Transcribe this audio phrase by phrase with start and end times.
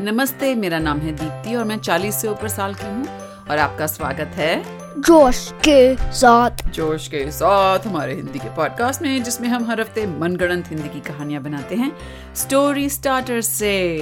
[0.00, 3.06] नमस्ते मेरा नाम है दीप्ति और मैं 40 से ऊपर साल की हूँ
[3.50, 4.62] और आपका स्वागत है
[5.00, 10.06] जोश के साथ। जोश के साथ हमारे हिंदी के पॉडकास्ट में जिसमें हम हर हफ़्ते
[10.06, 11.92] मनगढ़ंत हिंदी की कहानियाँ बनाते हैं।
[12.34, 13.92] स्टोरी स्टार्टर से।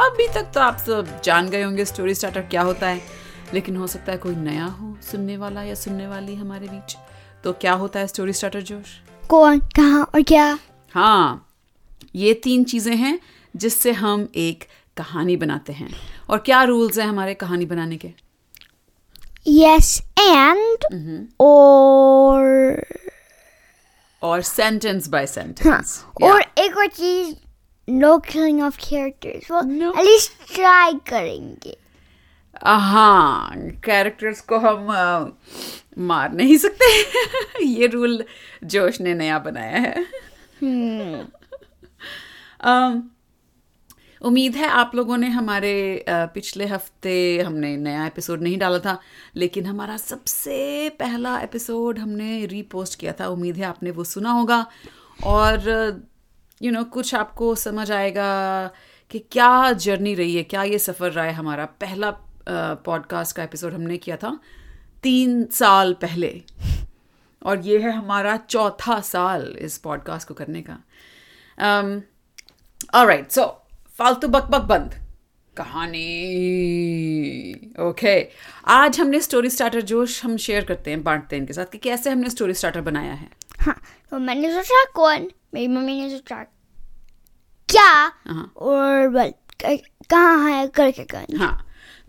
[0.00, 3.00] अभी तक तो आप सब जान गए होंगे स्टोरी स्टार्टर क्या होता है
[3.54, 6.96] लेकिन हो सकता है कोई नया हो सुनने वाला या सुनने वाली हमारे बीच।
[7.44, 9.00] तो क्या होता है स्टोरी स्टार्टर जोश?
[9.28, 10.58] कौन कहाँ और क्या?
[10.94, 11.48] हाँ
[12.14, 13.18] ये तीन चीज़ें हैं
[13.56, 14.64] जिससे हम एक
[14.98, 15.88] कहानी बनाते हैं।
[16.30, 18.10] और क्या रूल्स हैं हमारे कहानी बनाने के?
[19.46, 20.84] यस एंड
[21.40, 22.82] और
[24.22, 27.36] और सेंटेंस बाय सेंटेंस और एक और चीज़
[27.88, 29.98] no killing of characters No.
[29.98, 31.76] At least try करेंगे।
[32.64, 35.38] हाँ कैरेक्टर्स को हम
[35.98, 36.88] मार नहीं सकते।
[37.64, 38.24] ये रूल
[38.64, 40.04] जोश ने नया बनाया है।
[42.60, 43.02] अम,
[44.22, 48.98] उम्मीद है आप लोगों ने हमारे पिछले हफ़्ते हमने नया एपिसोड नहीं डाला था
[49.36, 54.66] लेकिन हमारा सबसे पहला एपिसोड हमने रीपोस्ट किया था। उम्मीद है आपने वो सुना होगा।
[55.24, 55.68] और
[56.62, 58.70] यू you नो know, कुछ आपको समझ आएगा
[59.10, 62.10] कि क्या जर्नी रही है क्या ये सफ़र रहा है हमारा। पहला
[62.84, 64.38] पॉडकास्ट का एपिसोड हमने किया था
[65.02, 66.42] तीन साल पहले।
[67.42, 70.78] और ये है हमारा चौथा साल इस पॉडकास्ट को करने का।
[71.58, 72.00] um,
[72.94, 73.67] ऑलराइट सो
[73.98, 74.94] फालतू बक बक बंद।
[75.56, 76.00] कहानी।
[77.80, 78.12] ओके
[78.66, 82.10] आज हमने स्टोरी स्टार्टर जोश हम शेयर करते हैं बांटते हैं इनके साथ कि कैसे
[82.10, 83.28] हमने स्टोरी स्टार्टर बनाया है।
[83.60, 83.74] हाँ
[84.10, 85.28] तो मैंने सोचा कौन?
[85.54, 86.42] मेरी मम्मी ने सोचा
[87.68, 88.12] क्या?
[88.28, 89.32] हाँ। और बल
[89.64, 90.66] कहाँ है?
[90.68, 91.36] करके कौन?
[91.36, 91.66] हाँ।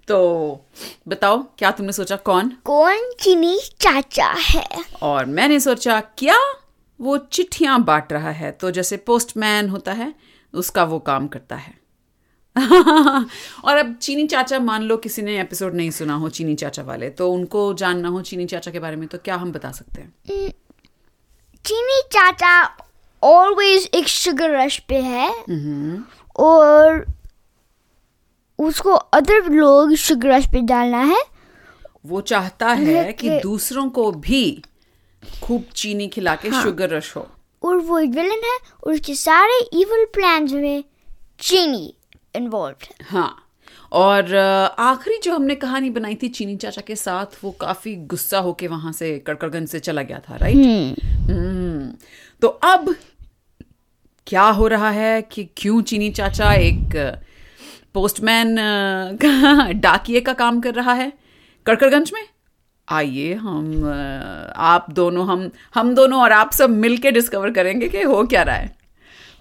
[0.08, 0.66] तो
[1.08, 2.50] बताओ क्या तुमने सोचा कौन?
[2.66, 4.68] कौन चीनी चाचा है?
[5.02, 6.38] और मैंने सोचा क्या
[7.00, 8.52] वो चिट्ठियाँ बांट रहा है?
[8.52, 10.14] तो जैसे पोस्टमैन होता है
[10.54, 11.79] उसका वो काम करता है।
[13.66, 17.10] और अब चीनी चाचा मान लो किसी ने एपिसोड नहीं सुना हो चीनी चाचा वाले
[17.10, 20.14] तो उनको जानना हो चीनी चाचा के बारे में तो क्या हम बता सकते हैं?
[21.66, 22.78] चीनी चाचा
[23.24, 25.30] ऑलवेज एक शुगर रश पे है।
[26.36, 27.06] और
[28.60, 31.22] उसको अदर लोग शुगर रश पे डालना है।
[32.06, 34.64] वो चाहता है कि दूसरों को भी
[35.44, 37.28] खूब चीनी खिला के हाँ। शुगर रश हो।
[37.64, 40.84] और वो एक विलन है और उसके सारे इवल प्लान्स में
[41.40, 41.94] चीनी।
[42.36, 43.36] इन्वॉल्व हाँ।
[43.92, 44.36] और
[44.80, 48.92] आखिरी जो हमने कहानी बनाई थी चीनी चाचा के साथ वो काफ़ी गुस्सा होके वहाँ
[48.92, 51.92] से कड़कड़गंज से चला गया था राइट हम्म।
[52.42, 52.96] तो अब
[54.28, 56.96] क्या हो रहा है कि क्यों चीनी चाचा एक
[57.94, 58.56] पोस्टमैन
[59.26, 61.12] का डाकिए का काम कर रहा है?
[61.66, 62.28] कड़कड़गंज में?
[62.88, 63.86] आइए हम
[64.56, 68.56] आप दोनों हम हम दोनों और आप सब मिलके डिस्कवर करेंगे कि हो क्या रहा
[68.56, 68.76] है।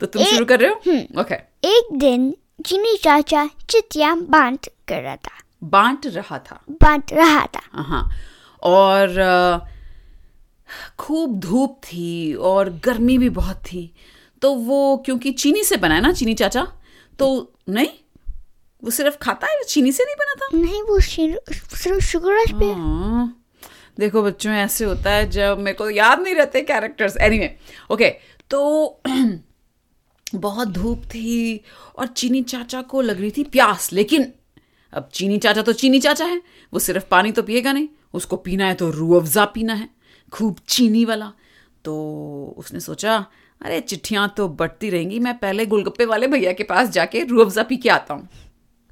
[0.01, 0.77] तो तुम शुरू कर रहे हो?
[0.77, 1.41] Okay okay.
[1.65, 2.35] एक दिन
[2.65, 5.31] चीनी चाचा चिट्ठियाँ बांट कर रहा था।
[5.65, 8.09] बांट रहा था। बांट रहा था। हाँ।
[8.63, 9.69] और
[10.99, 13.95] खूब धूप थी और गर्मी भी बहुत थी।
[14.43, 16.67] तो वो क्योंकि चीनी से बना है ना चीनी चाचा
[17.19, 17.89] तो नहीं?
[18.85, 20.59] वो सिर्फ़ खाता है चीनी से नहीं बना था?
[20.59, 23.45] नहीं वो सिर्फ़ शुगर पे। हाँ,
[23.99, 27.57] देखो बच्चों ऐसे होता है जब मेरे को याद नहीं रहते कैरेक्टर्स एनीवे
[27.91, 28.09] ओके
[28.51, 28.61] तो
[30.35, 31.61] बहुत धूप थी
[31.99, 34.33] और चीनी चाचा को लग रही थी प्यास लेकिन
[34.93, 36.41] अब चीनी चाचा तो चीनी चाचा है
[36.73, 39.89] वो सिर्फ़ पानी तो पिएगा नहीं उसको पीना है तो रू अफ़ज़ा पीना है
[40.33, 41.33] खूब चीनी वाला।
[41.85, 43.15] तो उसने सोचा
[43.61, 47.63] अरे चिट्ठियाँ तो बढ़ती रहेंगी मैं पहले गोलगप्पे वाले भैया के पास जाके रू अफ़ज़ा
[47.63, 48.29] पी के आता हूँ।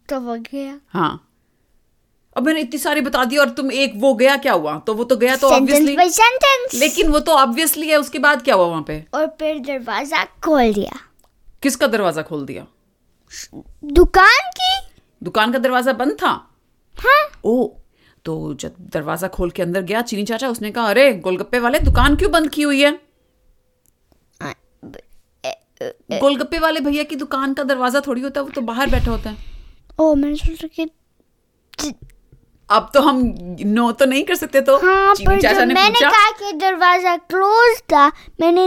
[0.08, 0.78] तो वो गया?
[0.88, 1.22] हाँ।
[2.36, 4.78] अब मैंने इतनी सारी बता दी और तुम एक वो गया क्या हुआ?
[4.78, 8.66] तो वो तो गया तो ऑब्वियसली लेकिन वो तो ऑब्वियसली है उसके बाद क्या हुआ
[8.66, 9.04] वहाँ पे?
[9.14, 10.98] और फिर दरवाज़ा खोल दिया।
[11.62, 12.66] किसका दरवाज़ा खोल दिया?
[13.84, 14.70] दुकान की?
[15.22, 16.30] दुकान का दरवाज़ा बंद था?
[16.94, 17.66] हाँ। ओ
[18.24, 22.16] तो जब दरवाज़ा खोल के अंदर गया चीनी चाचा उसने कहा अरे गोलगप्पे वाले दुकान
[22.16, 22.92] क्यों बंद की हुई है?
[26.12, 29.30] गोलगप्पे वाले भैया की दुकान का दरवाज़ा थोड़ी होता है वो तो बाहर बैठा होता
[29.30, 29.36] है।
[30.00, 30.84] ओ मैंने सोचा कि
[32.68, 33.22] अब तो हम
[33.60, 37.80] नो तो नहीं कर सकते तो हाँ पर चाचा ने मैंने कहा कि दरवाज़ा क्लोज
[37.92, 38.06] था
[38.41, 38.66] मैंने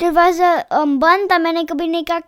[0.00, 2.20] दरवाज़ा अम, बंद था मैंने कभी नहीं कहा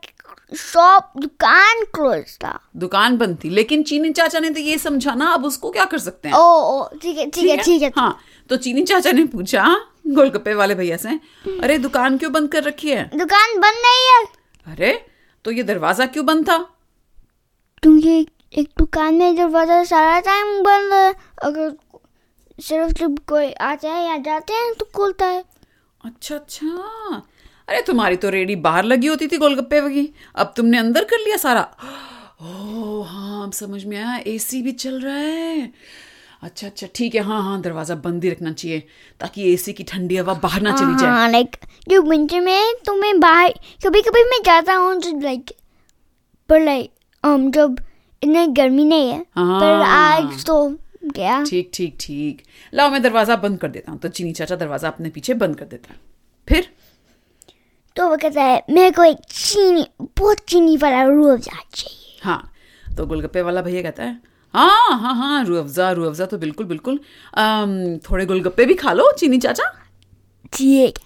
[0.52, 5.30] शॉप दुकान क्लोज था। दुकान बंद थी लेकिन चीनी चाचा ने तो ये समझा ना
[5.34, 6.34] अब उसको क्या कर सकते हैं?
[6.36, 8.18] ओ ओ ठीक है ठीक है ठीक है। हाँ
[8.50, 9.64] तो चीनी चाचा ने पूछा
[10.08, 11.18] गोलगप्पे वाले भैया से
[11.62, 13.10] अरे दुकान क्यों बंद कर रखी है?
[13.14, 14.24] दुकान बंद नहीं है।
[14.66, 14.92] अरे
[15.44, 16.58] तो ये दरवाज़ा क्यों बंद था?
[17.82, 18.26] क्योंकि
[18.58, 21.14] एक दुकान में दरवाज़ा सारा टाइम बंद है।
[21.44, 21.74] अगर
[22.58, 25.44] सिर्फ़ जब कोई आता है या जाते हैं तो खुलता है।
[26.00, 27.22] अच्छा अच्छा।
[27.68, 31.36] अरे तुम्हारी तो रेडी बाहर लगी होती थी गोलगप्पे की। अब तुमने अंदर कर लिया
[31.36, 31.62] सारा।
[32.42, 35.72] ओह हाँ समझ में आया। एसी भी चल रहा है।
[36.42, 38.82] अच्छा अच्छा ठीक है। हाँ हाँ दरवाज़ा बंद ही रखना चाहिए
[39.20, 41.56] ताकि एसी की ठंडी हवा बाहर ना चली जाए। हाँ लाइक
[41.88, 43.54] जो विंटर में तो मैं बाहर
[43.86, 45.52] कभी कभी मैं जाता हूँ तो लाइक
[46.48, 46.90] पर लाइक
[47.24, 47.76] um जब
[48.22, 50.68] इतनी गर्मी नहीं है हाँ। पर आज तो
[51.06, 52.42] गया। ठीक ठीक ठीक।
[52.72, 55.64] लाओ मैं दरवाज़ा बंद कर देता हूँ। तो चीनी चाचा दरवाज़ा अपने पीछे बंद कर
[55.66, 55.98] देता है।
[56.48, 56.68] फिर?
[57.96, 59.86] तो वो कहता है मेरे को एक चीनी
[60.18, 62.52] बहुत चीनी वाला रूह चाहिए। हाँ
[62.96, 64.20] तो गोलगप्पे वाला भैया कहता है
[64.54, 66.98] हाँ हाँ हाँ रू अफ़ज़ा रू अफ़ज़ा तो बिल्कुल बिल्कुल।
[67.34, 69.64] अम, थोड़े गोलगप्पे भी खा लो चीनी चाचा?
[70.52, 71.04] ठीक है।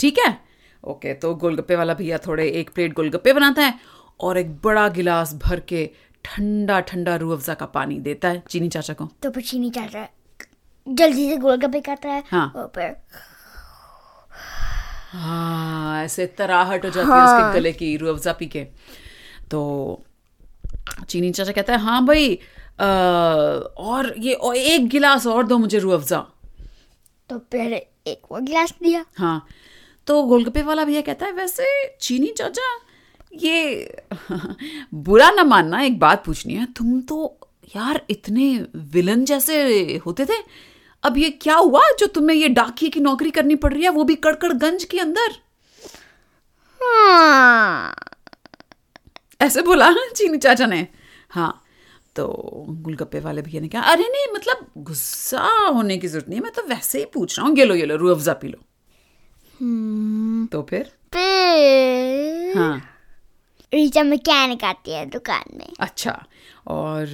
[0.00, 0.38] ठीक है?
[0.84, 3.74] ओके तो गोलगप्पे वाला भैया थोड़े एक प्लेट गोलगप्पे बनाता है
[4.20, 5.88] और एक बड़ा गिलास भर के
[6.24, 10.06] ठंडा ठंडा रू अफ़ज़ा का पानी देता है चीनी चाचा को। तो फिर चीनी चाचा
[10.86, 12.96] जल्दी से गोलगप्पे खाता है। हाँ। और फिर
[15.12, 18.64] हाँ ऐसे तराहट हो जाती है उसके गले की रू अफ़ज़ा पी के।
[19.50, 20.02] तो
[21.08, 22.34] चीनी चाचा कहता है हाँ भाई
[22.80, 26.20] अ, और ये और एक गिलास और दो मुझे रू अफ़ज़ा।
[27.30, 27.72] तो फिर
[28.06, 29.46] एक और गिलास दिया। हाँ
[30.06, 31.64] तो गोलगप्पे वाला भैया कहता है वैसे
[32.00, 32.62] चीनी चाचा
[33.34, 34.00] ये
[34.94, 37.36] बुरा ना मानना एक बात पूछनी है। तुम तो
[37.76, 38.48] यार इतने
[38.94, 40.38] विलन जैसे होते थे
[41.04, 43.90] अब ये क्या हुआ जो तुम्हें ये डाकिए की नौकरी करनी पड़ रही है?
[43.90, 45.36] वो भी कड़कड़गंज के अंदर।
[46.80, 47.94] हाँ।
[49.40, 50.86] ऐसे बोला चीनी चाचा ने।
[51.30, 51.62] हाँ
[52.16, 52.26] तो
[52.68, 56.52] गोलगप्पे वाले भैया ने कहा अरे नहीं मतलब गुस्सा होने की ज़रूरत नहीं है मैं
[56.52, 58.58] तो वैसे ही पूछ रहा हूँ। ये लो ये लो रू अफ़ज़ा पी लो।
[60.52, 60.90] तो फिर?
[61.14, 62.58] फिर?
[62.58, 62.80] हाँ।
[63.74, 66.24] रीचा मैकेनिक आती है दुकान में। अच्छा
[66.66, 67.06] और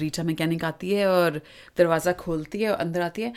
[0.00, 1.40] रीटा मैकेनिक आती है और
[1.78, 3.32] दरवाज़ा खोलती है और अंदर आती है।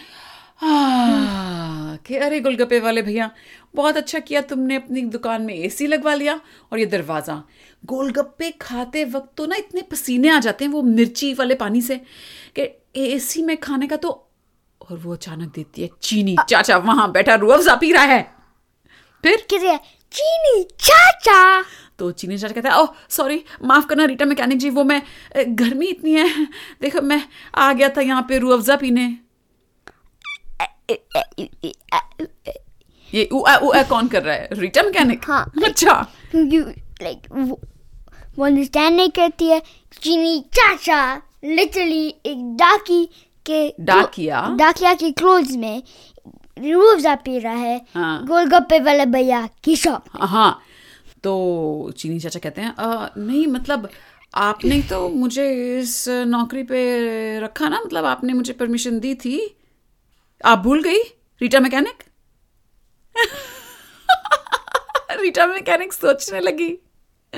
[0.63, 3.29] "आह, कि अरे गोलगप्पे वाले भैया
[3.75, 6.39] बहुत अच्छा किया तुमने अपनी दुकान में एसी लगवा लिया
[6.71, 7.43] और ये दरवाज़ा।
[7.85, 12.01] गोलगप्पे खाते वक्त तो ना इतने पसीने आ जाते हैं वो मिर्ची वाले पानी से
[12.59, 14.09] कि एसी में खाने का तो
[14.81, 18.21] और वो अचानक देती है चीनी। चाचा वहाँ बैठा रुअफ़ज़ा पी रहा है।
[19.23, 19.47] फिर?
[20.11, 21.61] चीनी चाचा।
[21.99, 25.01] तो चीनी चाचा कहता है ओह सॉरी माफ़ करना रीटा मैकेनिक जी वो मैं
[25.37, 26.47] गर्मी इतनी है।
[26.81, 27.21] देखो मैं
[27.55, 29.05] आ गया था यहाँ पे रू अफ़ज़ा पीने।
[33.09, 34.47] ये उ आ, उ आ कौन कर रहा है?
[34.53, 35.25] Rita mechanic?
[35.27, 35.93] हाँ। अच्छा।
[36.31, 36.59] क्योंकि
[37.03, 39.59] लाइक वो अंडरस्टैंड नहीं करती है।
[40.01, 41.15] चीनी चाचा
[41.45, 43.03] लिटरली एक डाकी
[43.45, 44.47] के डाकिया?
[44.57, 45.83] डाकिया के क्लोज में
[46.59, 50.61] रूह पी रहा है। हाँ। गोलगप्पे वाला भैया की शॉप हाँ
[51.27, 53.89] तो चीनी चाचा कहते हैं "अ, नहीं मतलब
[54.35, 59.55] आपने तो मुझे इस नौकरी पे रखा ना मतलब आपने मुझे परमिशन दी थी।
[60.45, 61.01] आप भूल गई
[61.41, 62.03] रीटा मैकेनिक?
[65.21, 66.69] रीटा मैकेनिक सोचने लगी।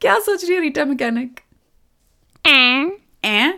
[0.00, 1.40] क्या सोच रही है रीटा मैकेनिक?
[3.24, 3.52] ए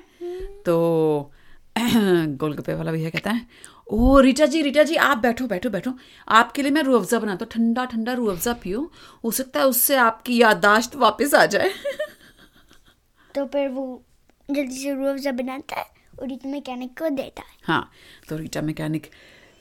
[0.67, 1.32] तो
[2.39, 3.47] गोलगप्पे वाला भैया कहता है
[3.89, 5.93] ओ रीटा जी रीटा जी आप बैठो बैठो बैठो।
[6.29, 8.81] आपके लिए मैं रूह अफ़ज़ा बनाता हूँ ठंडा ठंडा रू अफ़ज़ा पियो।
[9.25, 11.71] हो सकता है उससे आपकी याददाश्त वापस आ जाए।
[13.35, 14.03] तो फिर वो
[14.49, 15.87] जल्दी से रूह बनाता है
[16.21, 17.91] और इतने मैकेनिक को देता है। हाँ
[18.29, 19.11] तो रीटा मैकेनिक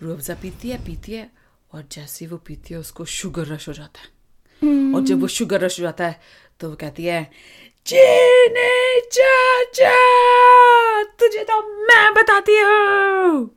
[0.02, 1.30] रूह अफ़ज़ा पीती है पीती है
[1.74, 4.19] और जैसे वो पीती है उसको शुगर रश हो जाता है।
[4.96, 6.19] और जब वो शुगर रश हो जाता है
[6.59, 7.30] तो वो कहती है
[7.85, 9.95] चीनी चाचा।
[11.19, 13.47] तुझे तो मैं बताती हूँ।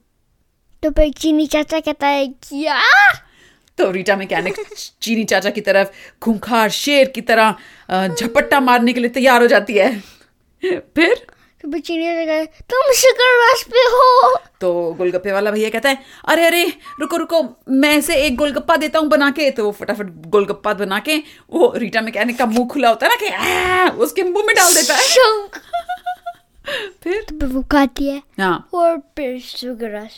[0.82, 2.80] तो फिर चीनी चाचा कहता है क्या?
[3.78, 4.54] तो रीटा मैकेनिक
[5.02, 5.88] चीनी चाचा की तरफ़
[6.22, 7.54] खूंखार शेर की तरह
[8.08, 9.98] झपट्टा मारने के लिए तैयार हो जाती है।
[10.62, 11.26] फिर?
[11.64, 14.34] तुम शुगर रश पे हो!
[14.60, 16.64] तो गोलगप्पे वाला भैया कहता है अरे अरे
[17.00, 20.98] रुको रुको मैं इसे एक गोलगप्पा देता हूँ बना के। तो वो फटाफट गोलगप्पा बना
[20.98, 21.16] के
[21.50, 24.94] वो रीटा मैकेनिक का मुँह खुला होता है ना कि उसके मुँह में डाल देता
[24.94, 25.02] है।
[27.02, 27.24] फिर?
[27.30, 30.16] तो वो खाती है हाँ। और फिर शुगर रश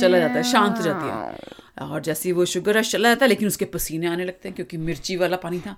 [0.00, 3.24] चला जाता है शांत हो जाती है। और जैसे ही वो शुगर रश चला जाता
[3.24, 5.76] है लेकिन उसके पसीने आने लगते हैं क्योंकि मिर्ची वाला पानी था।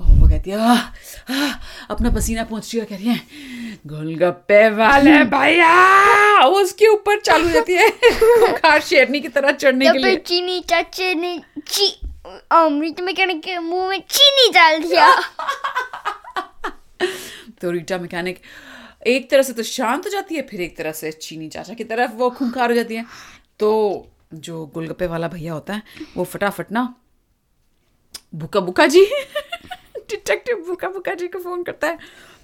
[0.00, 0.56] और वो कहती है
[1.90, 3.20] अपना पसीना पहुँच रही कह रही है
[3.86, 6.40] गोलगप्पे वाले भैया!
[6.46, 10.60] उसके ऊपर चालू हो जाती है। खूंखार शेरनी की तरह चढ़ने के लिए। चीनी
[11.66, 12.00] ची
[12.52, 15.14] अमृत मैकेनिक के मुँह में चीनी डाल दिया।
[17.62, 18.38] तो रीटा मैकेनिक
[19.06, 21.84] एक तरह से तो शांत हो जाती है फिर एक तरह से चीनी चाचा की
[21.84, 23.04] तरफ़ वो खूंखार हो जाती है।
[23.60, 25.82] तो जो गोलगप्पे वाला भैया होता है
[26.16, 26.94] वो फटाफट ना
[28.34, 29.04] बुका बुका जी
[30.10, 31.96] डिटेक्टिव बुका बुका जी को फ़ोन करता है।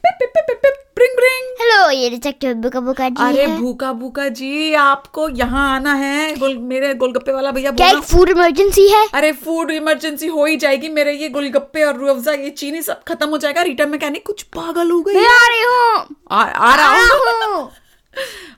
[0.05, 3.93] पिप पिप पिप पिप पिप ब्रिंग ब्रिंग हेलो ये डिटेक्टिव बुका बुका जी अरे भूखा
[3.93, 8.87] भूखा जी आपको यहाँ आना है गोल मेरे गोलगप्पे वाला भैया क्या एक फ़ूड इमरजेंसी
[8.89, 9.07] है?
[9.15, 13.29] अरे फ़ूड इमरजेंसी हो ही जाएगी मेरे ये गोलगप्पे और रूह ये चीनी सब खत्म
[13.29, 17.47] हो जाएगा रीटा मैकेनिक कुछ पागल हो गई मैं आ रही हूँ। आ, आ रहा
[17.47, 17.71] हूँ।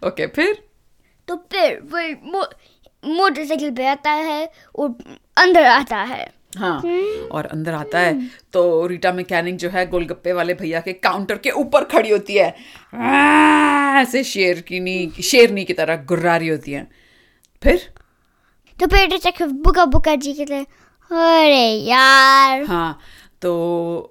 [0.06, 0.62] ओके फिर?
[1.28, 2.14] तो फिर वही
[3.04, 4.94] मोटरसाइकिल पे आता है और
[5.36, 6.28] अंदर आता है।
[6.58, 6.78] हाँ
[7.32, 11.50] और अंदर आता है। तो रीटा मैकेनिक जो है गोलगप्पे वाले भैया के काउंटर के
[11.50, 12.48] ऊपर खड़ी होती है।
[14.02, 16.86] ऐसे शेर की नी शेरनी की तरह गुर्रा रही होती है।
[17.62, 17.92] फिर?
[18.78, 20.64] तो फिर डिटेक्टिव बुका बुका जी हैं
[21.10, 22.98] अरे यार। हाँ
[23.42, 23.52] तो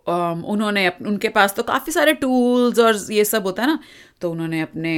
[0.08, 3.80] अम, उन्होंने उनके पास तो काफ़ी सारे टूल्स और ये सब होता है ना
[4.22, 4.94] तो उन्होंने अपने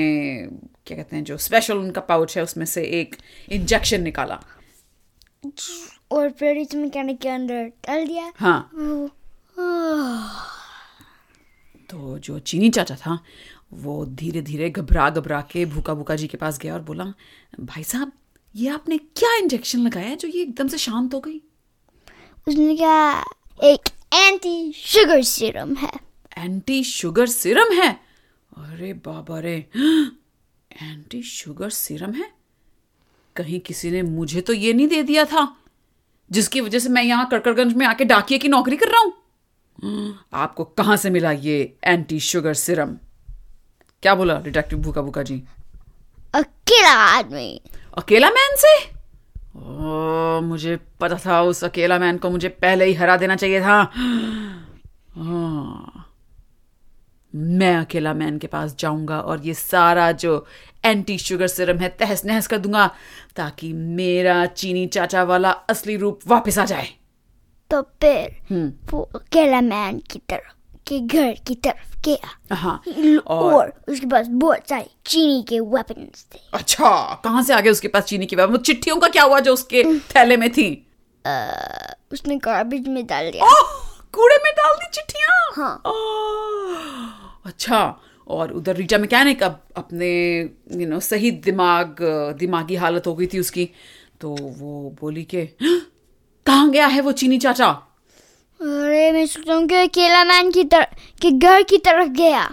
[0.85, 3.15] क्या कहते हैं जो स्पेशल उनका पाउच है उसमें से एक
[3.49, 4.39] इंजेक्शन निकाला।
[6.11, 8.71] और फिर इस मैकेनिक के अंदर डाल दिया। हाँ।
[11.89, 13.19] तो जो चीनी चाचा था
[13.73, 17.03] वो धीरे धीरे घबरा घबरा के भूखा भूखा जी के पास गया और बोला
[17.59, 18.11] भाई साहब
[18.55, 21.41] ये आपने क्या इंजेक्शन लगाया जो ये एकदम से शांत हो गई?
[22.47, 23.25] उसने क्या
[23.63, 25.91] एक एंटी शुगर सीरम है।
[26.37, 27.91] एंटी शुगर सिरम है?
[28.57, 29.55] अरे बाबा रे।
[30.81, 32.31] एंटी शुगर सिरम है?
[33.35, 35.47] कहीं किसी ने मुझे तो ये नहीं दे दिया था
[36.31, 39.13] जिसकी वजह से मैं यहाँ कड़कड़गंज में आके डाकिए की नौकरी कर रहा हूँ।
[40.33, 42.97] आपको कहाँ से मिला ये एंटी शुगर सिरम
[44.03, 45.43] क्या बोला डिटेक्टिव भूखा भूखा जी?
[46.33, 47.61] अकेला आदमी।
[47.97, 49.00] अकेला मैन से?
[49.61, 53.75] ओ, मुझे पता था उस अकेला मैन को मुझे पहले ही हरा देना चाहिए था।
[55.15, 56.07] हाँ,
[57.33, 60.45] मैं अकेला मैन के पास जाऊँगा और ये सारा जो
[60.85, 62.87] एंटी शुगर सिरम है तहस नहस कर दूँगा
[63.35, 66.87] ताकि मेरा चीनी चाचा वाला असली रूप वापस आ जाए।
[67.71, 70.53] तो फिर हम्म। वो अकेला मैन की तरफ़
[70.91, 72.81] के घर की तरफ़ गया। हाँ।
[73.27, 73.73] और, और?
[73.89, 78.03] उसके पास बहुत सारे चीनी के वेपन्स थे। अच्छा। कहाँ से आ गए उसके पास
[78.03, 80.87] चीनी की वो चिट्ठियों का क्या हुआ जो उसके थैले में थी?
[81.25, 81.57] अ,
[82.11, 83.51] उसने गार्बेज में डाल दिया।
[84.13, 85.51] कूड़े में डाल दी चिट्ठियाँ?
[85.53, 85.81] हाँ।
[87.45, 90.09] अच्छा। और उधर रीटा मैकेनिक अब अपने
[90.71, 91.95] यू नो सही दिमाग
[92.39, 93.69] दिमागी हालत हो गई थी उसकी।
[94.21, 95.49] तो वो बोली के
[96.45, 97.90] कहाँ गया है वो चीनी चाचा?
[98.61, 102.43] अरे मैं सोचता हूँ कि अकेला मैन की तरफ़ के घर की तरफ़ गया।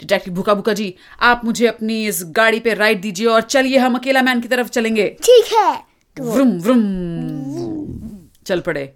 [0.00, 3.94] डिटेक्टिव भूखा भूखा जी आप मुझे अपनी इस गाड़ी पे राइड दीजिए और चलिए हम
[3.94, 5.72] अकेला मैन की तरफ़ चलेंगे। ठीक है।
[6.20, 8.28] Vroom vroom.
[8.46, 8.92] चल पड़े।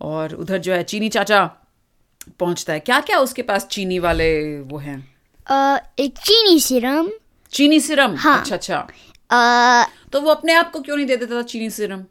[0.00, 1.44] और उधर जो है चीनी चाचा
[2.40, 4.98] पहुँचता है। क्या क्या उसके पास चीनी वाले वो हैं?
[5.98, 7.10] एक चीनी सिरम।
[7.52, 8.14] चीनी सिरम?
[8.16, 8.76] हाँ। अच्छा अच्छा।
[9.30, 12.04] अ, तो वो अपने आप को क्यों नहीं दे देता था चीनी सिरम?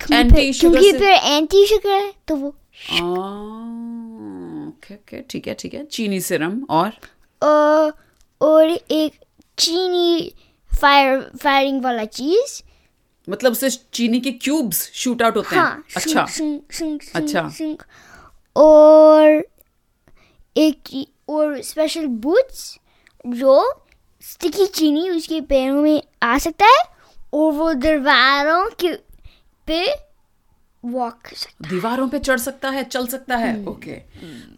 [0.00, 2.48] क्योंकि फिर- क्योंकि फिर एंटी शुगर है तो वो
[4.66, 6.92] ओके ओके ठीक है ठीक है। चीनी सिरम और?
[8.40, 9.12] और एक
[9.58, 10.32] चीनी
[10.80, 12.62] फायर फायरिंग वाला चीज़
[13.30, 16.22] मतलब उससे चीनी के क्यूब्स शूट आउट होते हैं। हाँ अच्छा।
[17.14, 17.74] अच्छा।
[18.56, 19.44] और
[20.56, 22.78] एक और स्पेशल बूट्स
[23.26, 23.84] जो
[24.22, 26.82] स्टिकी चीनी उसके पैरों में आ सकता है
[27.34, 28.92] और वो दीवारों के
[29.66, 29.84] पे
[30.84, 33.94] वॉक कर सकता दीवारों पे चढ़ सकता है चल सकता है। हम्म। ओके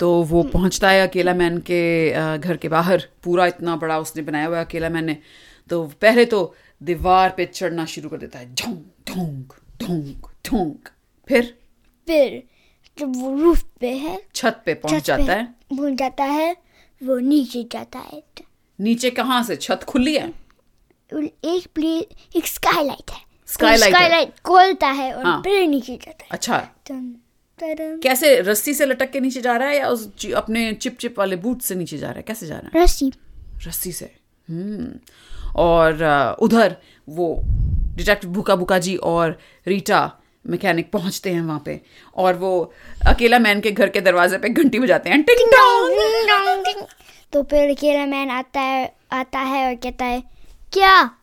[0.01, 4.47] तो वो पहुँचता है अकेला मैन के घर के बाहर। पूरा इतना बड़ा उसने बनाया
[4.47, 5.17] हुआ है अकेला मैन ने।
[5.71, 10.89] तो पहले तो दीवार पे चढ़ना शुरू कर देता है। ढोंक ढोंक ढोंक ढोंक
[11.29, 11.55] फिर?
[12.09, 12.43] फिर
[12.99, 16.57] जब वो रूफ पे है छत पे पहुँच जाता है। पहुँच जाता है
[17.01, 18.23] वो नीचे जाता है।
[18.79, 19.57] नीचे कहाँ से?
[19.57, 20.29] छत खुली है?
[21.13, 26.29] एक प्लेस एक स्काईलाइट है। है। स्काईलाइट खोलता है और हाँ। फिर नीचे जाता है।
[26.31, 26.69] अच्छा।
[28.03, 31.37] कैसे रस्सी से लटक के नीचे जा रहा है या उस अपने चिप चिप वाले
[31.37, 32.23] बूट से नीचे जा रहा है?
[32.23, 32.85] कैसे जा रहा है?
[32.85, 33.13] रस्सी।
[33.67, 34.17] रस्सी से।
[34.51, 34.99] हम्म।
[35.57, 35.93] और
[36.41, 36.77] उधर
[37.09, 37.43] वो
[37.97, 40.13] डिटेक्टिव भूखा भूखा जी और रीटा
[40.47, 41.81] मैकेनिक पहुँचते हैं वहाँ पे।
[42.17, 42.73] और वो
[43.07, 46.85] अकेला मैन के घर के दरवाजे पे घंटी बजाते हैं। टिंग डिंग।
[47.33, 50.23] तो फिर अकेला मैन आता है आता है और कहता है
[50.73, 51.18] क्या?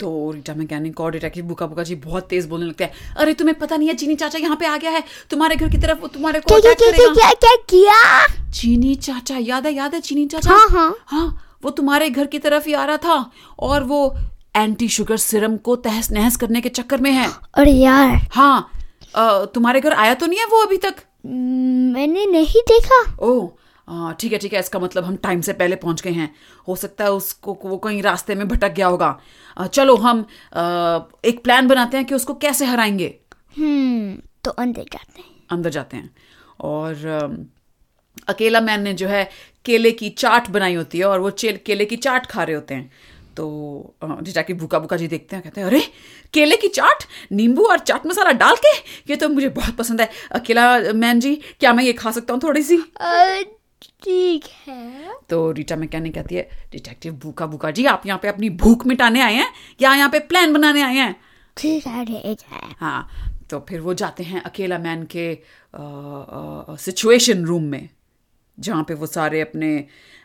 [0.00, 3.58] तो रीटा मैकेनिक और डिटेक्टिव भूखा भूखा जी बहुत तेज बोलने लगते हैं। अरे तुम्हें
[3.58, 6.08] पता नहीं है चीनी चाचा यहाँ पे आ गया है। तुम्हारे घर की तरफ़ वो
[6.08, 8.50] तुम्हारे को क्या क्या अटैक क्या क्या करेगा। क्या क्या क्या?
[8.52, 10.50] चीनी चाचा याद है याद है चीनी चाचा?
[10.50, 14.16] हाँ, हाँ। हाँ वो तुम्हारे घर की तरफ़ ही आ रहा था और वो
[14.56, 18.70] एंटी शुगर सिरम को तहस नहस करने के चक्कर में है। अरे यार। हाँ
[19.16, 20.94] तुम्हारे घर आया तो नहीं है वो अभी तक?
[21.26, 23.48] मैंने नहीं देखा। ओह
[24.20, 26.34] ठीक है ठीक है इसका मतलब हम टाइम से पहले पहुँच गए हैं।
[26.68, 29.20] हो सकता है उसको वो कहीं रास्ते में भटक गया होगा।
[29.72, 30.20] चलो हम
[31.24, 33.14] एक प्लान बनाते हैं कि उसको कैसे हराएँगे।
[33.58, 36.14] हम्म तो अंदर जाते हैं। अंदर जाते हैं।
[36.60, 36.92] और
[38.28, 39.30] अकेला मैन ने जो है
[39.64, 42.74] केले की चाट बनाई होती है और वो चेल- केले की चाट खा रहे होते
[42.74, 42.92] हैं।
[43.36, 45.82] तो डिटेक्टिव भूखा भूखा जी देखते हैं कहते हैं अरे
[46.32, 47.04] केले की चाट?
[47.32, 48.76] नींबू और चाट मसाला डाल के?
[49.10, 52.40] ये तो मुझे बहुत पसंद है। अकेला मैन जी क्या मैं ये खा सकता हूँ
[52.42, 52.76] थोड़ी सी?
[54.04, 58.50] ठीक है। तो रीटा मैकेनिक कहती है डिटेक्टिव भूखा भूखा जी आप यहाँ पे अपनी
[58.62, 59.46] भूख मिटाने आए हैं
[59.82, 61.14] या यहाँ पे प्लान बनाने आए हैं?
[61.56, 63.08] ठीक है ठीक है। हाँ
[63.50, 65.26] तो फिर वो जाते हैं अकेला मैन के
[66.82, 67.88] सिचुएशन रूम में
[68.58, 69.72] जहाँ पे वो सारे अपने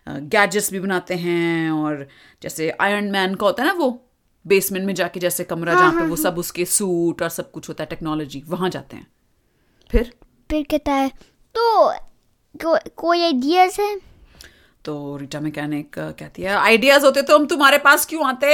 [0.07, 2.07] गैजेट्स भी बनाते हैं और
[2.41, 3.89] जैसे आयरन मैन का होता है ना वो
[4.45, 7.83] बेसमेंट में जाके जैसे कमरा जहाँ पे वो सब उसके सूट और सब कुछ होता
[7.83, 9.07] है टेक्नोलॉजी वहाँ जाते हैं।
[9.89, 10.13] फिर?
[10.49, 11.09] फिर कहता है
[11.55, 11.91] तो
[12.55, 13.95] को, कोई आइडियाज़ है?
[14.85, 18.47] तो रीटा मैकेनिक कहती है आइडियाज़ होते तो हम तुम्हारे पास क्यों आते?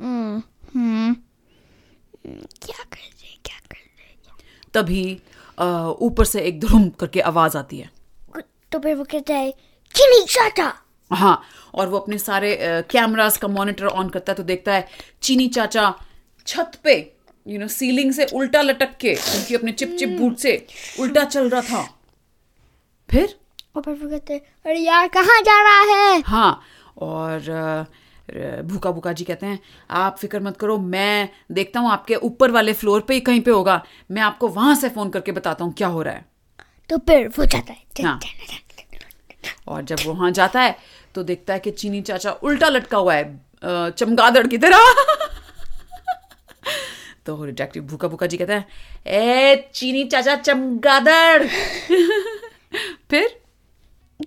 [0.00, 0.42] हम्म
[0.74, 1.14] हम्म।
[2.24, 5.02] क्या कर रहे क्या कर रहे तभी
[6.06, 7.90] ऊपर से एक धुम करके आवाज़ आती है।
[8.72, 9.50] तो फिर वो कहता है
[9.94, 10.72] चिनी चाटा
[11.10, 11.40] हाँ
[11.74, 12.56] और वो अपने सारे
[12.90, 14.88] कैमरास का मॉनिटर ऑन करता है तो देखता है
[15.22, 15.94] चीनी चाचा
[16.46, 16.94] छत पे
[17.46, 20.54] यू नो सीलिंग से उल्टा लटक के उनकी अपने चिप चिप बूट से
[21.00, 21.88] उल्टा चल रहा था।
[23.10, 23.36] फिर?
[23.76, 26.20] और फिर वो कहते हैं अरे यार कहाँ जा रहा है?
[26.26, 26.60] हाँ
[26.98, 27.40] और
[28.64, 29.58] भूखा भूखा जी कहते हैं
[30.00, 33.50] आप फ़िक्र मत करो मैं देखता हूँ आपके ऊपर वाले फ्लोर पे ही कहीं पे
[33.50, 36.24] होगा। मैं आपको वहाँ से फ़ोन करके बताता हूँ क्या हो रहा है।
[36.90, 38.20] तो फिर वो जाता है। हाँ।
[39.68, 40.76] और जब वो वहाँ जाता है
[41.14, 43.40] तो देखता है कि चीनी चाचा उल्टा लटका हुआ है
[43.90, 44.94] चमगादड़ की तरह।
[47.26, 48.66] तो डिटेक्टिव भूखा भूखा जी कहता है
[49.06, 51.44] ए चीनी चाचा चमगादड़!
[53.10, 53.38] फिर?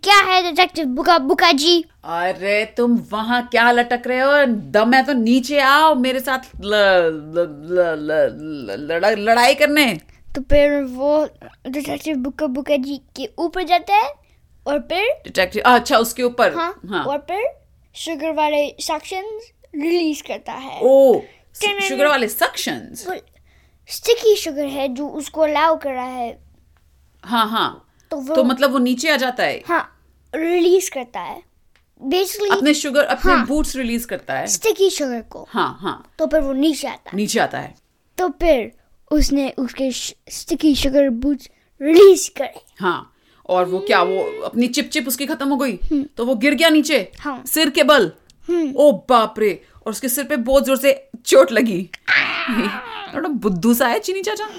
[0.03, 4.45] क्या है डिटेक्टिव बुका बुका जी अरे तुम वहाँ क्या लटक रहे हो?
[4.45, 8.11] दम है तो नीचे आओ मेरे साथ ल, ल, ल, ल,
[8.69, 9.85] ल, लड़ा, लड़ाई करने।
[10.35, 11.25] तो फिर वो
[11.67, 14.13] डिटेक्टिव बुका बुका जी के ऊपर जाता है
[14.65, 17.45] और फिर डिटेक्टिव अच्छा उसके ऊपर। हाँ, हाँ। और फिर
[17.95, 21.21] शुगर वाले सेक्शंस रिलीज़ करता है। ओ
[21.55, 23.07] शुगर वाले सक्शंस
[23.89, 26.37] स्टिकी शुगर है जो उसको अलाउ कर रहा है।
[27.23, 29.61] हाँ हाँ। तो वो तो मतलब वो नीचे आ जाता है?
[29.67, 29.99] हाँ
[30.33, 31.41] रिलीज़ करता है।
[32.01, 36.27] बेसिकली अपने शुगर अपने हाँ। बूट्स रिलीज़ करता है। स्टिकी शुगर को। हाँ हाँ। तो
[36.27, 37.73] फिर वो नीचे आता है। नीचे आता है।
[38.17, 38.71] तो फिर
[39.11, 41.49] उसने उसके स्टिकी शुगर बूट्स
[41.81, 43.13] रिलीज़ करे। हाँ
[43.49, 46.05] और वो क्या वो अपनी चिप चिप उसकी खत्म हो गई?
[46.17, 47.11] तो वो गिर गया नीचे?
[47.19, 48.11] हाँ। सिर के बल?
[48.75, 51.89] ओ बाप रे और उसके सिर पे बहुत ज़ोर से चोट लगी।
[53.15, 54.49] थोड़ा बुद्धू सा है चीनी चाचा।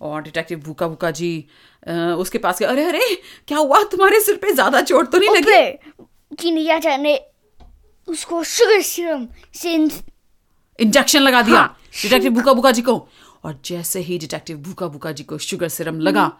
[0.00, 1.44] और डिटेक्टिव भूखा भूखा जी
[1.82, 3.00] उसके पास गया अरे अरे
[3.48, 3.82] क्या हुआ?
[3.84, 5.42] तुम्हारे सिर पे ज़्यादा चोट तो नहीं लगी?
[5.42, 7.18] फिर चीनी चाचा ने
[8.08, 9.74] उसको शुगर सीरम से
[10.78, 12.96] इंजेक्शन लगा दिया। हाँ, डिटेक्टिव भूखा भूखा जी को।
[13.44, 16.30] और जैसे ही डिटेक्टिव भूखा भूखा जी को शुगर सिरम लगा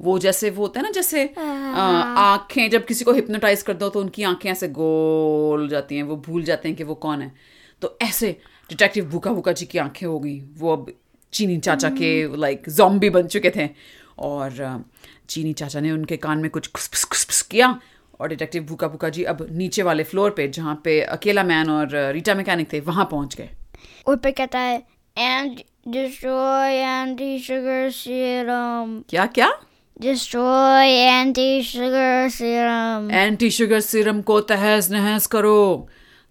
[0.00, 4.00] वो जैसे वो होता है ना जैसे आँखें जब किसी को हिप्नोटाइज कर दो तो
[4.00, 7.32] उनकी आँखें ऐसे गोल जाती हैं वो भूल जाते हैं कि वो कौन है।
[7.82, 8.30] तो ऐसे
[8.70, 10.92] डिटेक्टिव भूखा भूखा जी की आँखें हो गई। वो अब
[11.32, 13.68] चीनी चाचा के लाइक जॉम्बी बन चुके थे।
[14.18, 14.84] और
[15.28, 17.78] चीनी चाचा ने उनके कान में कुछ खुस खुस खुस किया
[18.20, 21.96] और डिटेक्टिव भूखा भूखा जी अब नीचे वाले फ्लोर पे जहाँ पे अकेला मैन और
[22.12, 23.48] रीटा मैकेनिक थे वहाँ पहुँच गए।
[24.08, 24.82] फिर कहता है
[25.16, 29.52] and destroy anti sugar serum क्या क्या?
[30.00, 35.88] Destroy anti sugar serum anti sugar serum को तहस नहस करो।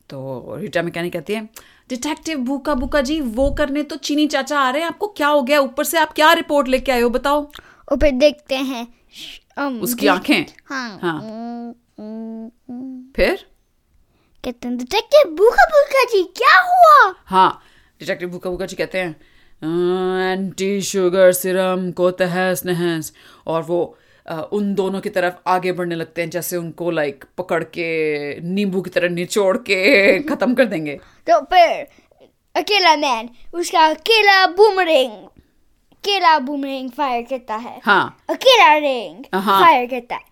[0.10, 1.42] तो रीटा मैकेनिक कहती है
[1.90, 5.42] डिटेक्टिव भूखा भूखा जी वो करने तो चीनी चाचा आ रहे हैं आपको क्या हो
[5.42, 5.60] गया?
[5.60, 7.50] ऊपर से आप क्या रिपोर्ट लेके आए हो बताओ?
[7.92, 8.88] और फिर देखते हैं।
[9.82, 10.46] उसकी आँखें?
[10.66, 11.20] हाँ। हाँ।
[13.16, 13.46] फिर?
[14.44, 17.14] कहते हैं डिटेक्टिव भूखा भूखा जी क्या हुआ?
[17.26, 17.62] हाँ
[18.00, 23.14] डिटेक्टिव भूखा भूखा जी कहते हैं एंटी शुगर सिरम को तहस नहस।
[23.48, 27.64] और वो अ, उन दोनों की तरफ़ आगे बढ़ने लगते हैं जैसे उनको लाइक पकड़
[27.78, 27.86] के
[28.48, 30.96] नींबू की तरह निचोड़ के खत्म कर देंगे।
[31.28, 31.88] तो फिर
[32.56, 35.12] अकेला मैन उसका अकेला बूमरिंग
[36.04, 40.30] अकेला बूमरिंग फायर करता है। हाँ। अकेला रिंग हाँ। फायर करता है।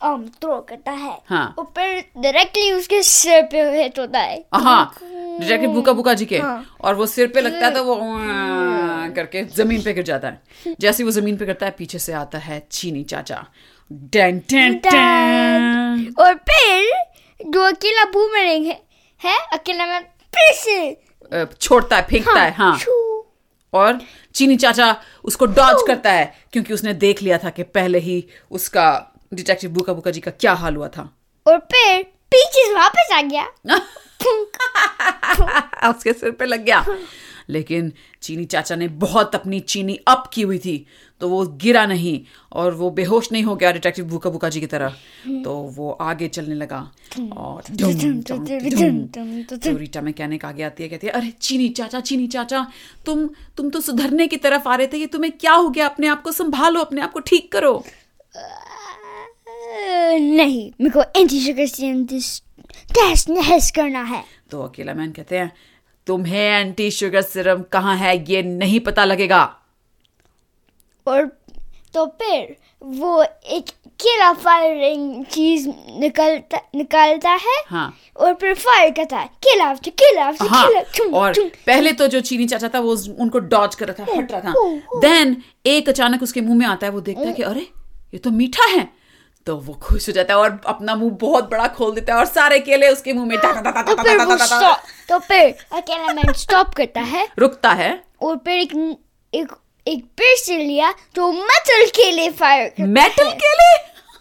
[0.00, 5.70] um, थ्रो करता है। हाँ। फिर डायरेक्टली उसके सिर पे हिट होता है। हाँ। डिटेक्टिव
[5.70, 7.96] बुका बुका जी के हाँ। और वो सिर पे लगता है तो वो
[9.16, 12.38] करके ज़मीन पे गिर जाता है। जैसे वो ज़मीन पे करता है पीछे से आता
[12.38, 13.44] है चीनी चाचा।
[13.92, 16.14] Done done done.
[16.20, 16.92] और फिर
[17.40, 18.80] जो अकेला बूमरिंग है,
[19.20, 20.02] है अकेला मैन
[20.36, 23.09] फिर से छोड़ता है फेंकता है हाँ। छू।
[23.72, 24.00] और
[24.34, 29.12] चीनी चाचा उसको डॉज करता है क्योंकि उसने देख लिया था कि पहले ही उसका
[29.34, 33.46] डिटेक्टिव बुका बुका जी का क्या हाल हुआ था। और फिर पीछे वापस आ गया।
[35.90, 36.86] उसके सिर पे लग गया।
[37.48, 40.86] लेकिन चीनी चाचा ने बहुत अपनी चीनी अप की हुई थी।
[41.20, 42.20] तो वो गिरा नहीं
[42.52, 44.94] और वो बेहोश नहीं हो गया डिटेक्टिव भूखा भूखा जी की तरह।
[45.44, 46.78] तो वो आगे चलने लगा
[47.36, 52.26] और डुम, डुम। तो रीटा मैकेनिक आगे आती है कहती है अरे चीनी चाचा चीनी
[52.26, 52.66] चाचा
[53.06, 55.86] तुम तुम तो सुधरने की तरफ़ आ रहे थे ये तुम्हें क्या हो गया?
[55.86, 57.82] अपने आप को संभालो अपने आप को ठीक करो।
[60.16, 61.66] नहीं मेरे को एंटी शुगर
[62.06, 65.52] टेस्ट टेस्ट करना है। तो अकेला मैन कहते हैं
[66.06, 68.16] तुम्हें एंटी शुगर सिरम कहाँ है?
[68.30, 69.59] ये नहीं पता लगेगा।
[71.06, 71.24] और
[71.94, 75.68] तो फिर वो एक केला फायरिंग चीज़
[76.00, 80.82] निकलता निकालता है हाँ। और फिर फायर करता है केला आफ्टर केला आफ्टर हाँ केला
[80.82, 84.16] चुम, और चुम। पहले तो जो चीनी चाचा था वो उनको डॉज कर रहा था
[84.16, 85.36] हट रहा था। देन
[85.66, 88.66] एक अचानक उसके मुँह में आता है वो देखता है कि अरे ये तो मीठा
[88.68, 88.88] है।
[89.46, 92.26] तो वो खुश हो जाता है और अपना मुँह बहुत बड़ा खोल देता है और
[92.26, 93.52] सारे केले उसके मुँह में तो
[95.08, 97.90] तो फिर अकेला मैन स्टॉप करता है। रुकता है।
[98.22, 98.74] और फिर एक
[99.32, 99.52] एक
[99.86, 103.68] एक पेड़ से लिया जो मेटल केले फायर मेटल। केले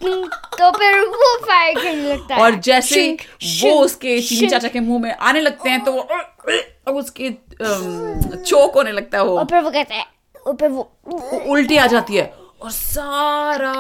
[0.02, 3.22] तो फिर वो फायर करने लगता है। और जैसे शिंक,
[3.64, 6.08] वो उसके चीनी चाचा के मुँह में आने लगते हैं तो वो
[6.88, 7.30] अब उसके
[7.62, 10.06] चौक होने लगता है वो। ऊपर फिर वो कहता है
[10.48, 10.90] ऊपर वो
[11.48, 13.74] उल्टी आ जाती है। और सारा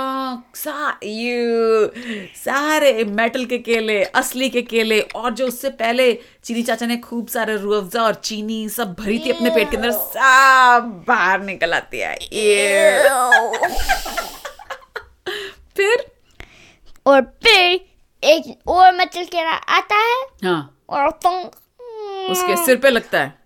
[0.56, 1.92] सा ये
[2.36, 6.14] सारे मेटल के केले असली के केले और जो उससे पहले
[6.44, 9.78] चीनी चाचा ने खूब सारे रूह अफ़ज़ा और चीनी सब भरी थी अपने पेट के
[9.78, 13.04] अंदर सब बाहर निकल आती है। ये
[15.76, 16.06] फिर?
[17.06, 17.80] और फिर
[18.24, 23.38] एक और मेटल केला आता है। हाँ। और उसके सिर पे लगता है।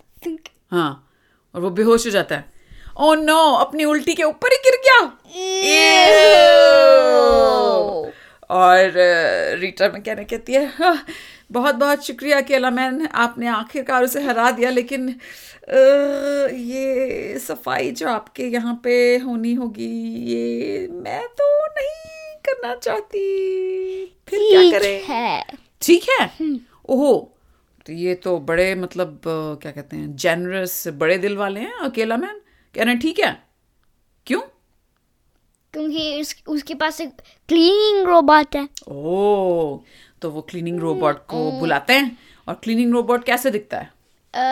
[0.72, 1.10] हाँ।
[1.56, 2.53] और वो बेहोश हो जाता है।
[2.98, 5.00] ओ नो अपनी उल्टी के ऊपर ही गिर गया।
[8.50, 8.92] और
[9.60, 11.06] रीटा में कहने कहती है "हाँ,
[11.52, 15.10] बहुत बहुत शुक्रिया अकेला मैन आपने आखिरकार उसे हरा दिया लेकिन
[16.50, 19.92] ये सफ़ाई जो आपके यहाँ पे होनी होगी
[20.26, 23.26] ये मैं तो नहीं करना चाहती।
[24.28, 25.04] फिर क्या करें?
[25.04, 25.44] है।
[25.82, 26.30] ठीक है?
[26.90, 27.14] ओहो
[27.86, 32.40] तो ये तो बड़े मतलब क्या कहते हैं जेनरस बड़े दिल वाले हैं अकेला मैन?
[32.76, 33.44] कह रहे हैं ठीक है।
[34.26, 34.42] क्यों?
[35.74, 37.10] क्योंकि उस, उसके पास एक
[37.48, 39.78] क्लीनिंग रोबोट है। ओ
[40.22, 43.94] तो वो क्लीनिंग रोबोट को बुलाते हैं और क्लीनिंग रोबोट कैसे दिखता है?
[44.34, 44.44] अ,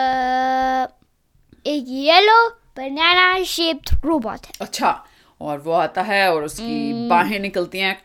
[1.66, 5.06] एक येलो बनाना शेप्ड रोबोट है। अच्छा
[5.40, 8.04] और वो आता है और उसकी बाहें निकलती हैं।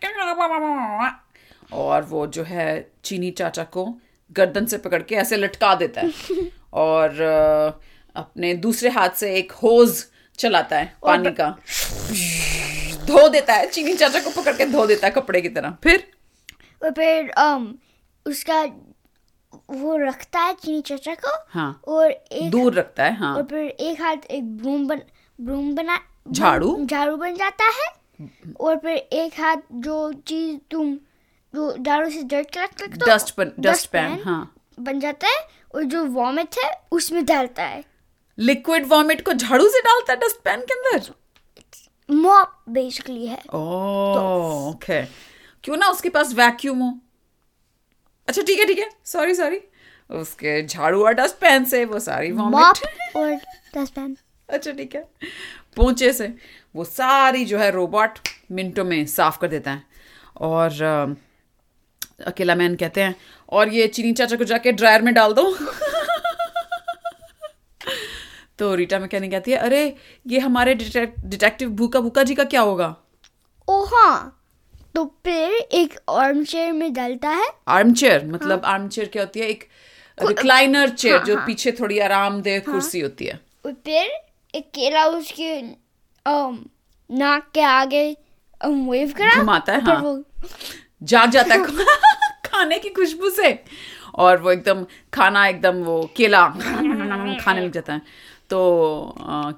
[1.73, 3.95] और वो जो है चीनी चाचा को
[4.32, 6.12] गर्दन से पकड़ के ऐसे लटका देता है।
[6.73, 7.12] और
[8.17, 10.03] अपने दूसरे हाथ से एक होज
[10.39, 11.49] चलाता है पानी का।
[13.06, 16.03] धो देता है चीनी चाचा को पकड़ के धो देता है कपड़े की तरह। फिर?
[16.84, 17.67] और फिर um,
[18.25, 18.62] उसका
[19.71, 23.60] वो रखता है चीनी चाचा को हाँ। और एक दूर रखता है हाँ। और फिर
[23.60, 25.01] एक हाथ एक ब्रूम बन
[25.39, 25.99] ब्रूम बना
[26.32, 26.77] झाड़ू?
[26.86, 27.95] झाड़ू बन जाता है
[28.60, 30.95] और फिर एक हाथ जो चीज़ तुम
[31.53, 36.03] जो झाड़ू से कलेक्ट करते हो, डस्ट डस्ट पैन हाँ। बन जाता है और जो
[36.06, 37.84] वॉमिट है उसमें डालता है।
[38.38, 41.13] लिक्विड वॉमिट को झाड़ू से डालता है डस्ट पैन के अंदर?
[42.10, 45.02] मॉप बेसिकली है। ओह ओके
[45.63, 46.93] क्यों ना उसके पास वैक्यूम हो?
[48.28, 48.89] अच्छा ठीक है ठीक है.
[49.06, 49.60] सॉरी सॉरी
[50.10, 53.34] उसके झाड़ू और डस्ट पैन से वो सारी वॉमिट और
[53.76, 54.17] डस्टबिन।
[54.50, 55.02] अच्छा ठीक है.
[55.76, 56.34] पोंचे से
[56.76, 58.19] वो सारी जो है रोबोट
[58.52, 59.84] मिनटों में साफ़ कर देता है।
[60.38, 61.17] और
[62.26, 63.15] अकेला मैन कहते हैं
[63.50, 65.43] और ये चीनी चाचा को जाके ड्रायर में डाल दो.
[68.59, 69.95] तो रीटा मैकेनिक कहती है अरे
[70.27, 72.95] ये हमारे डिटेक- डिटेक्टिव भूका भूका जी का क्या होगा?
[73.69, 74.33] ओ हाँ।
[74.95, 79.39] तो फिर एक आर्म चेयर में डालता है। आर्म चेयर मतलब आर्म चेयर क्या होती
[79.39, 79.47] है?
[79.47, 79.63] एक
[80.27, 84.11] रिक्लाइनर चेयर हाँ, जो हाँ। पीछे थोड़ी आरामदेह कुर्सी होती है। फिर
[84.55, 85.61] एक केला उसके
[87.15, 88.17] नाक के आगे
[88.65, 90.23] वेव करा घुमाता है, हाँ।
[91.03, 91.65] जाग जाता है
[92.45, 93.63] खाने की खुशबू से।
[94.15, 96.47] और वो एकदम खाना एकदम वो केला
[97.41, 98.01] खाने लग जाता है।
[98.49, 98.60] तो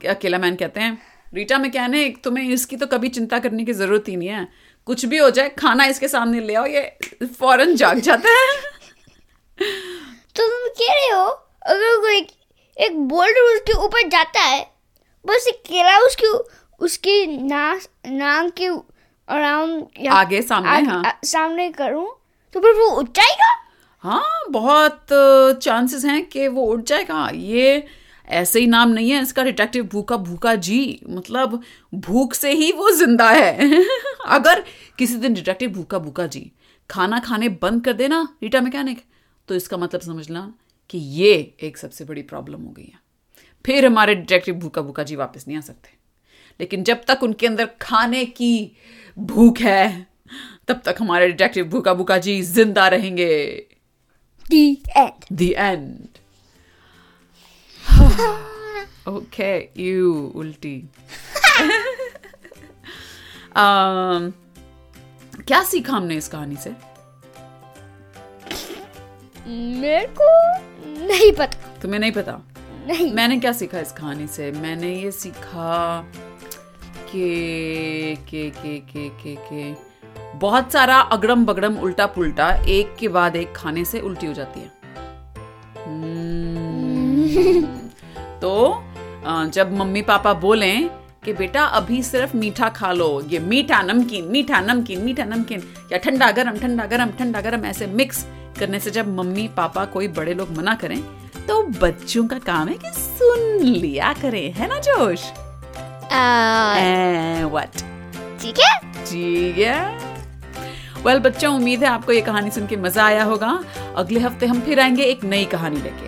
[0.10, 0.98] अकेला मैन कहते हैं।
[1.34, 4.48] रीटा मैं कहने तुम्हें इसकी तो कभी चिंता करने की ज़रूरत ही नहीं है।
[4.88, 6.84] कुछ भी हो जाए खाना इसके सामने ले आओ ये
[7.24, 8.48] फ़ौरन जाग जाता है।
[10.36, 11.26] तो तुम कह रहे हो
[11.66, 12.28] अगर कोई एक,
[12.78, 14.62] एक बोल्डर उसके ऊपर जाता है
[15.26, 16.28] बस एक केला उसके
[16.82, 22.08] उसके नाक नाक के अराउंड आगे, सामने, आगे, हाँ। आ, सामने करूँ
[22.56, 23.54] तो फिर वो उठ जाएगा?
[24.04, 25.08] हाँ बहुत
[25.64, 27.86] चांसेस हैं कि वो उठ जाएगा। ये
[28.30, 31.62] ऐसे ही नाम नहीं है इसका डिटेक्टिव भूखा भूखा जी मतलब
[31.94, 33.84] भूख से ही वो ज़िंदा है
[34.28, 34.64] अगर
[34.98, 36.52] किसी दिन डिटेक्टिव भूखा भूखा जी
[36.90, 39.04] खाना खाने बंद कर देना रीटा मैकेनिक
[39.48, 40.54] तो इसका मतलब समझना
[40.90, 43.00] कि ये एक सबसे बड़ी प्रॉब्लम हो गई है
[43.66, 45.98] फिर हमारे डिटेक्टिव भूखा भूखा जी वापस नहीं आ सकते
[46.60, 48.72] लेकिन जब तक उनके अंदर खाने की
[49.20, 50.08] भूख है
[50.68, 53.66] तब तक हमारे डिटेक्टिव भूखा भूखा जी ज़िंदा रहेंगे.
[55.32, 56.19] The end.
[59.08, 60.84] okay, you उल्टी.
[63.50, 64.32] um,
[65.48, 66.70] क्या सीखा हमने इस कहानी से?
[69.78, 70.58] मेरे को
[71.08, 72.40] नहीं पता। तुम्हें नहीं पता?
[72.88, 74.52] नहीं। मैंने क्या सीखा इस कहानी से?
[74.52, 76.02] मैंने ये सीखा
[77.12, 79.90] कि के के के के के
[80.38, 84.60] बहुत सारा अगड़म बगड़म उल्टा पुल्टा एक के बाद एक खाने से उल्टी हो जाती
[84.60, 84.72] है।
[85.86, 87.79] हम्म।
[88.42, 88.54] तो
[89.54, 90.90] जब मम्मी पापा बोलें
[91.26, 95.98] कि बेटा अभी सिर्फ़ मीठा खा लो ये मीठा नमकीन मीठा नमकीन मीठा नमकीन या
[95.98, 98.26] ठंडा गरम ठंडा गरम ठंडा गरम ऐसे मिक्स
[98.60, 101.00] करने से जब मम्मी पापा कोई बड़े लोग मना करें
[101.48, 105.22] तो बच्चों का काम है कि सुन लिया करें है ना जोश?
[107.52, 107.78] व्हाट
[108.42, 113.24] ठीक है। ठीक है। वेल बच्चों उम्मीद है आपको ये कहानी सुन के मज़ा आया
[113.24, 113.60] होगा।
[113.98, 116.08] अगले हफ़्ते हम फिर आएँगे एक नई कहानी लेके।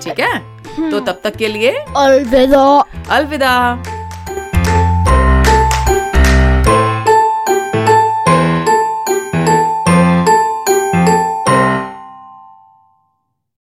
[0.00, 0.59] ठीक है?
[0.78, 3.82] तो तब तक के लिए अलविदा। अलविदा।